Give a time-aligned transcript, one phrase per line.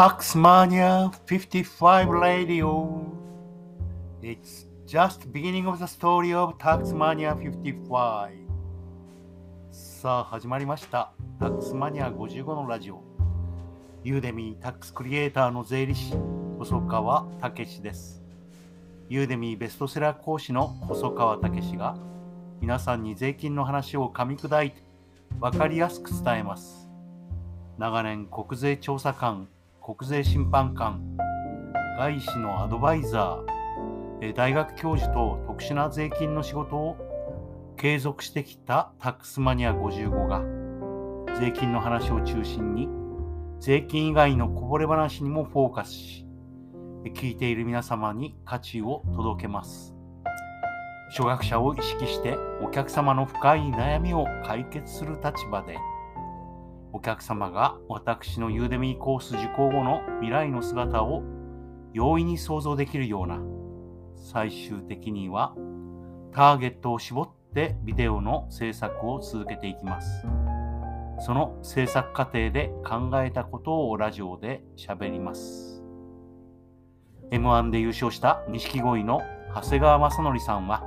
[0.00, 3.04] Taxmania 55 Radio.
[4.22, 8.30] It's just beginning of the story of Taxmania 55.
[9.70, 11.12] さあ、始まりました。
[11.38, 13.02] Taxmania 55のラジオ。
[14.02, 16.14] ユーデミータックスクリエイターの税理士、
[16.56, 18.22] 細川武史です。
[19.10, 21.98] ユーデミーベストセラー講師の細川武史が、
[22.62, 24.82] 皆さんに税金の話を噛み砕いて、
[25.40, 26.88] わかりやすく伝えます。
[27.76, 29.46] 長年、国税調査官、
[29.82, 31.16] 国税審判官、
[31.96, 40.42] 外資のアドバイザー、大学教授と特殊な税金の仕事を継続してきたタックスマニア55が、
[41.40, 42.90] 税金の話を中心に、
[43.58, 46.26] 税金以外のこぼれ話にもフォーカスし、
[47.14, 49.96] 聞いている皆様に価値を届けます。
[51.08, 55.78] 初学者を意識してお客様の深い悩みを解決する立場で、
[56.92, 61.22] お客様が私のユーデミーコース受講後の未来の姿を
[61.92, 63.40] 容易に想像できるような、
[64.16, 65.54] 最終的には
[66.32, 70.26] ターゲットを絞ってビデオの制作を続けていきます。
[71.20, 75.82] その制作過程で考えたことをラジオで喋ります。
[77.30, 79.20] M1 で優勝した錦鯉の
[79.54, 80.82] 長谷川正則さんは、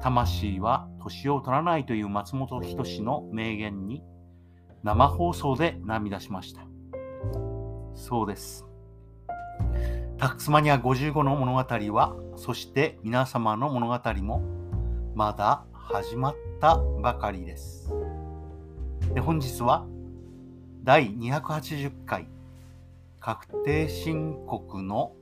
[0.00, 4.02] 魂は年を取らないという松本人志の名言に
[4.82, 6.62] 生放送で涙しました。
[7.94, 8.66] そうです。
[10.16, 14.42] タックスマニア55の物語は、そして皆様の物語も、
[15.14, 17.92] まだ始まったばかりです。
[19.14, 19.86] で本日は、
[20.82, 22.26] 第280回、
[23.18, 25.12] 確定申告の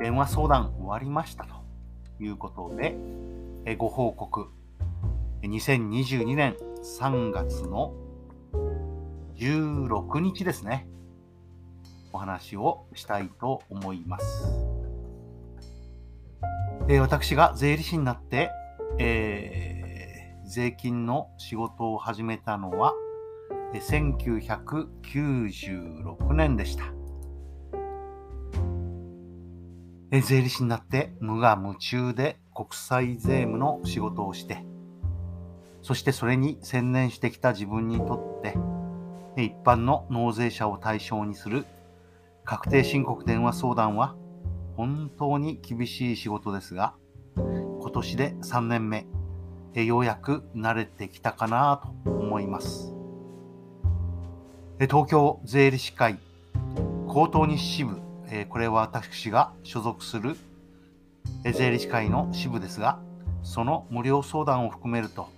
[0.00, 1.54] 電話相談終わりましたと
[2.22, 2.96] いうことで、
[3.64, 4.48] えご報告。
[5.46, 6.56] 2022年
[7.00, 7.94] 3月の
[9.36, 10.88] 16日ですね。
[12.12, 14.66] お話をしたいと思います。
[16.88, 18.50] え私が税理士になって、
[18.98, 19.86] えー
[20.46, 22.94] 税金の仕事を始めたのは、
[23.74, 26.84] 1996年でした。
[30.22, 34.64] 税理士になって無我夢中で国際税務の仕事をして、
[35.86, 38.58] そしてそれに専念してきた自分にとって、
[39.40, 41.64] 一般の納税者を対象にする
[42.44, 44.16] 確定申告電話相談は
[44.76, 46.94] 本当に厳しい仕事ですが、
[47.36, 49.06] 今年で3年目、
[49.76, 52.92] ようやく慣れてきたかなと思います。
[54.80, 56.18] 東京税理士会
[57.06, 58.00] 高等日支部、
[58.48, 60.36] これは私が所属する
[61.44, 62.98] 税理士会の支部ですが、
[63.44, 65.28] その無料相談を含めると、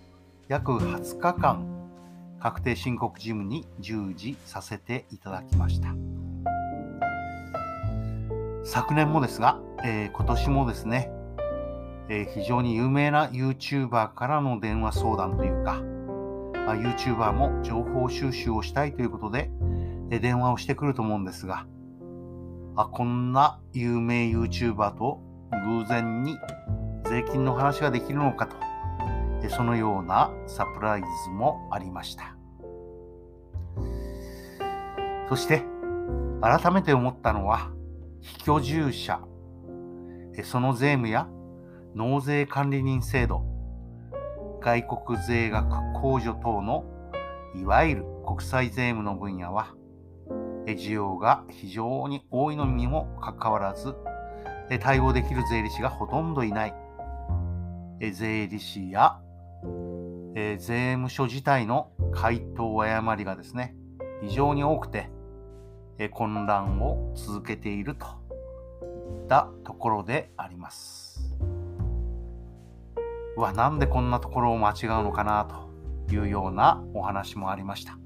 [0.49, 1.67] 約20日間、
[2.41, 5.95] 確定申告事務に従事させていただきました。
[8.65, 11.11] 昨年もですが、えー今年もですね、
[12.09, 15.83] えー非常に有名な YouTuber からの電話相談というか、
[16.55, 19.51] まあ YouTuber も情報収集をしたいということで、
[20.11, 21.67] えー電話をしてくると思うんですが、
[22.75, 25.21] あ、こんな有名 YouTuber と
[25.53, 26.39] 偶然に
[27.05, 28.68] 税金の話ができるのかと、
[29.49, 32.37] そのようなサプライズもありました。
[35.29, 35.63] そして、
[36.41, 37.71] 改めて思ったのは、
[38.21, 39.21] 非居住者、
[40.45, 41.29] その税務や
[41.95, 43.43] 納税管理人制度、
[44.61, 46.85] 外国税額控除等の
[47.55, 49.75] いわゆる国際税務の分野は、
[50.67, 53.95] 需要が非常に多いのにもかかわらず、
[54.81, 56.75] 対応できる税理士がほとんどいない。
[58.13, 59.19] 税理士や、
[60.35, 63.75] え税務署自体の回答誤りがですね、
[64.23, 65.11] 非常に多くて、
[65.99, 71.37] え混乱を続けているといったところであります。
[73.37, 75.45] うわ、なんでこんなところを間違うのかな
[76.09, 77.99] というようなお話もありました。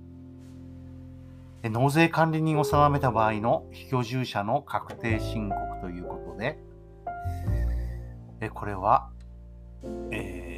[1.64, 6.58] 納税管理人を定めた場合の非居住者の確定申告ということで、
[8.50, 9.10] これは、
[10.10, 10.51] えー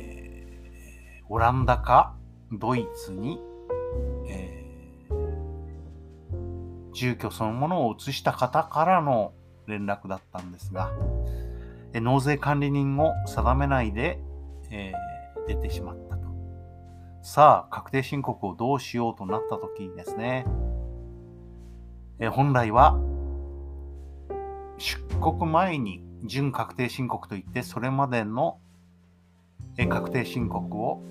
[1.28, 2.14] オランダか
[2.52, 3.40] ドイツに、
[4.28, 4.64] えー
[6.92, 9.32] 住居そのものを移した方からの
[9.66, 10.92] 連絡だったんですが、
[11.92, 14.20] え納税管理人を定めないで、
[14.70, 15.14] えー
[15.46, 16.24] 出てしまったと。
[17.22, 20.46] さあ、確定申告をどうしようとなった時にですね、
[22.18, 22.98] え本来は
[24.78, 28.58] 出国前に準確定申告といって、それまでの
[29.76, 31.02] 確定申告を、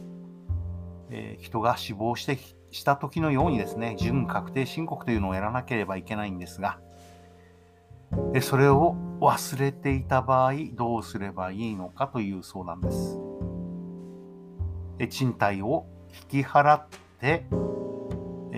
[1.09, 2.37] え人が死亡して
[2.71, 6.79] した時のようにですね、準確定申告というのをやらなければいけないんですが、
[8.41, 13.19] それを忘れていた場合、どうすればいいのかという相談です。
[15.09, 15.85] 賃貸を
[16.31, 16.87] 引き払っ
[17.19, 17.45] て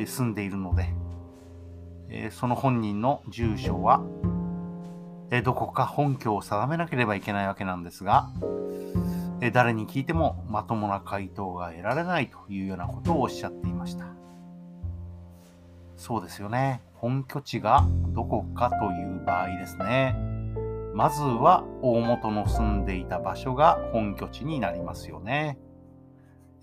[0.05, 4.01] 住んでいるので、その本人の住所は
[5.43, 8.29] どこか本拠を定めなければいけないわけなんですが、
[9.53, 14.05] 誰に聞いてもまともな回答が得られないというようなことをおっしゃっていました。
[15.97, 16.81] そうですよね。
[16.93, 20.15] 本拠地がどこかという場合ですね。
[20.93, 25.57] まずは大元の住んでいた場所が本拠地になりますよね。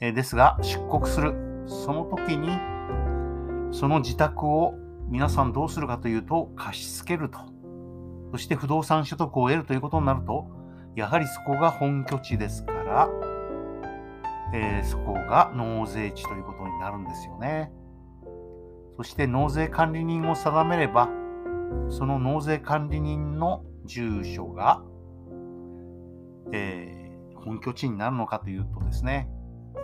[0.00, 1.34] えですが、出国する。
[1.66, 2.48] その時に、
[3.72, 4.74] その自宅を
[5.08, 7.38] 皆さんどうするかというと、貸し付けると。
[8.32, 10.48] そして不動産所得を得るということになると、
[10.94, 13.08] やはりそこが本拠地ですから、
[14.54, 17.72] えー、そこが納税地ということになるんですよね。
[18.96, 21.08] そして納税管理人を定めれば、
[21.88, 24.82] その納税管理人の住所が、
[26.52, 29.28] えー、本拠地になるのかというとですね、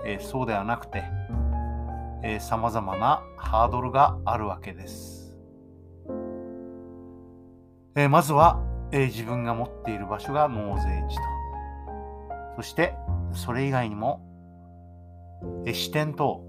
[0.05, 1.05] えー、そうではなくて、
[2.23, 5.35] えー、様々なハードルがあるわけです。
[7.97, 11.23] えー、まずは、えー、自分が持っている場所が納税地と。
[12.57, 12.95] そして、
[13.33, 14.21] それ以外にも、
[15.67, 16.43] えー、支店等、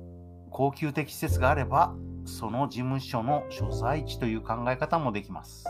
[0.49, 1.93] 高級的施設があれば、
[2.25, 5.65] その事務所の所在地という考え方もできます。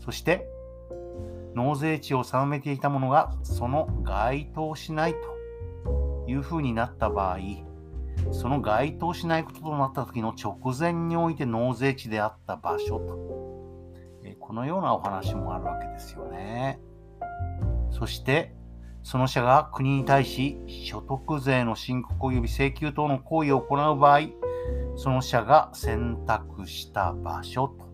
[0.00, 0.48] そして、
[1.54, 7.38] 納税地を定めていたものがその該当しないというふうになった場合、
[8.32, 13.37] その該当しないこととなった時の直前において納税地であった場所と、
[14.48, 16.80] このようなお話もあるわけですよね。
[17.90, 18.54] そして、
[19.02, 24.20] その社が国に対し所得税の申告及び請求等の行為を行う場合、
[24.96, 27.92] その社が選択した場所と。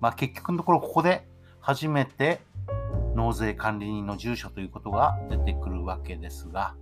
[0.00, 1.28] まあ、結局のところここで
[1.60, 2.40] 初めて
[3.14, 6.76] 納税管理人の住所ということが出てくるわけですが、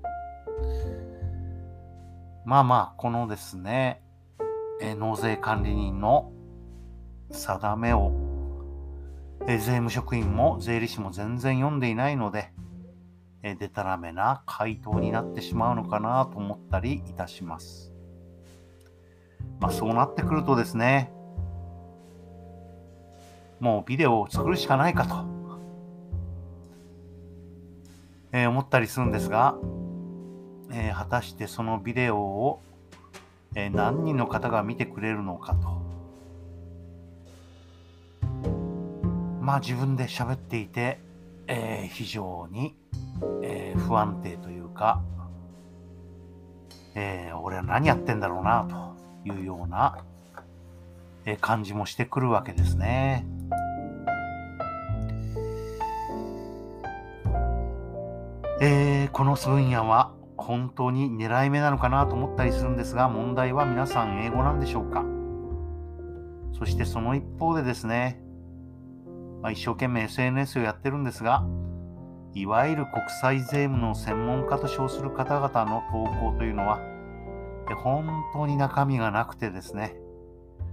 [2.45, 4.01] まあまあ、このですね、
[4.81, 6.31] え納税管理人の
[7.33, 8.26] 定めを、
[9.49, 12.53] え税務職員も税理士も全然読んでいないので、
[13.43, 17.93] えでたらめな回答になってしまうのかなと思ったりいたします。
[19.61, 21.13] まあ、そうなってくるとですね、
[23.61, 25.25] もうビデオを作るしかないかと、
[28.33, 29.57] えー、思ったりするんですが、
[30.73, 32.61] えー、果たしてそのビデオを、
[33.55, 35.86] えー、何人の方が見てくれるのかと。
[39.47, 41.01] まあ自分で喋っていて、
[41.47, 42.77] えー、非常に、
[43.43, 45.03] えー、不安定というか、
[46.95, 48.97] えー、俺は何やってんだろうなと。
[49.27, 49.99] いうような
[51.25, 53.27] え感じもしてくるわけですね。
[58.61, 65.05] えー、この分野は本当に狙い目なのかなと思ったりするんですが問題は皆さん英語なんでしょうか
[66.59, 68.23] そしてその一方でですね、
[69.43, 71.45] まあ、一生懸命 SNS をやってるんですが
[72.35, 76.81] いわゆる国際税務の専門家と称する方々の投稿というのは
[77.75, 79.97] 本当に中身がなくてですね、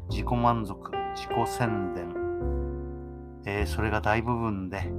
[0.09, 2.13] 自己満足、自己宣伝、
[3.45, 4.91] えー、それが大部分で、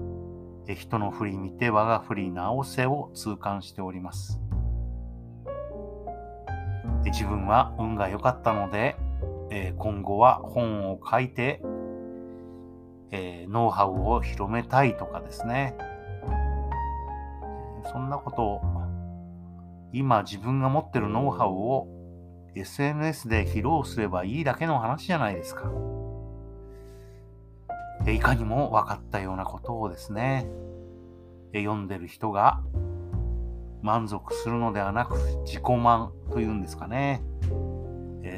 [0.66, 4.40] えー、人の振り見て我が振り直せを痛感しております。
[7.04, 8.96] 自分は運が良かったので、
[9.50, 11.60] え、今後は本を書いて、
[13.10, 15.76] えノウハウを広めたいとかですね、
[17.92, 18.60] そんなことを
[19.92, 21.86] 今自分が持ってるノウハウを
[22.56, 25.70] SNS で披露すればいいだけの話じゃないですか。
[28.06, 30.46] いかにも分かったようなことをですね、
[31.52, 32.60] 読んでる人が
[33.82, 37.22] 満足するのではなく自己満というんですかね。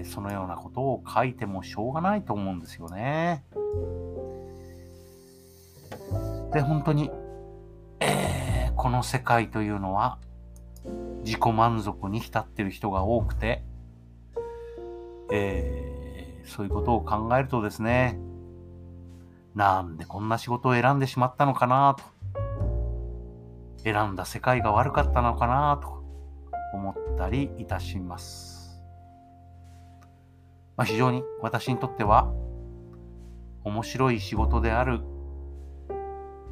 [0.05, 3.45] そのようなことを書いてもしょうがないと思うんですよね。
[6.57, 7.11] で、本当に、
[8.01, 10.19] えー、この世界というのは
[11.23, 13.63] 自己満足に浸ってる人が多くて、
[15.31, 18.19] えー、そういうことを考えるとですね、
[19.55, 22.05] なんでこんな仕事を選んでしまったのかなと、
[23.85, 26.03] 選んだ世界が悪かったのかなと
[26.73, 28.81] 思ったりいたします。
[30.75, 32.33] まあ、非常に私にとっては
[33.63, 35.03] 面白い仕事である、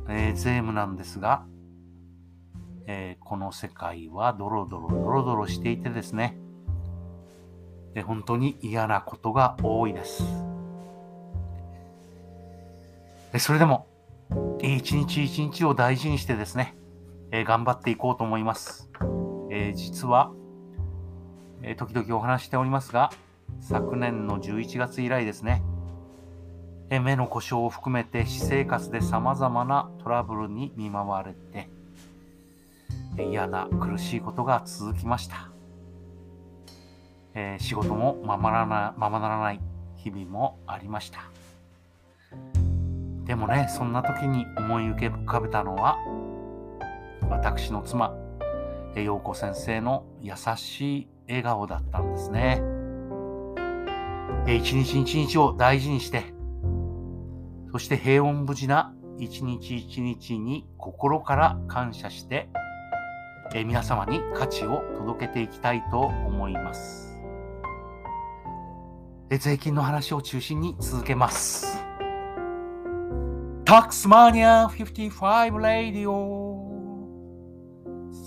[0.09, 1.47] えー、税務なんですが、
[2.87, 6.37] えー、この世界はドロドロドロドロしていてですね、
[7.95, 10.25] え本当に嫌なことが多いです。
[13.33, 13.87] えそれでも、
[14.61, 16.77] 一日一日を大事にしてですね、
[17.31, 18.91] え頑張っていこうと思います。
[19.51, 20.33] え実は、
[21.63, 23.11] え時々お話しておりますが、
[23.61, 25.63] 昨年の11月以来ですね、
[27.01, 31.69] 目の故障を含めて私生活で様々なトラブルに見舞われて、
[33.19, 35.49] 嫌な苦しいことが続きました。
[37.35, 39.61] えー、仕事もままならままならない
[39.97, 41.21] 日々もありました。
[43.25, 45.99] でもね、そんな時に思い浮かべたのは、
[47.31, 48.15] 私の妻、
[48.95, 52.63] 陽子先生の優しい笑顔だったんですね。
[54.47, 56.34] 一日一日を大事にして、
[57.75, 62.49] そして平穏無事な一日一日に心から感謝して、
[63.53, 67.19] え皆様に価値を届けていきたいと思います。
[69.29, 71.83] 税金の話を中心に続けます。
[73.65, 76.71] タックスマニア55レディオ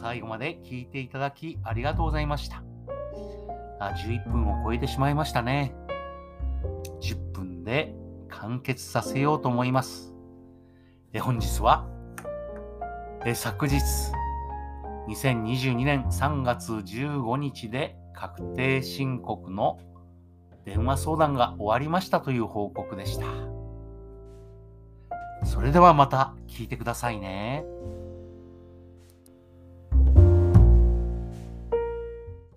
[0.02, 2.62] 最後まで聞いていただきありがとうございました。
[3.80, 5.87] あ11分を超えてしまいましたね。
[8.48, 10.14] 完結させようと思います。
[11.12, 11.86] え本日は
[13.26, 13.76] え昨日
[15.10, 19.80] 2022年3月15日で確定申告の
[20.64, 23.26] 電話相談が終わりましたという報告でした。
[25.44, 27.66] それではまた聞いてくださいね。